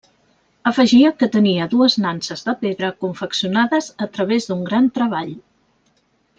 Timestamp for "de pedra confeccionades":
2.49-3.93